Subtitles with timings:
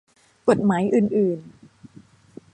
[0.49, 1.39] กฎหมายอื่นอื่น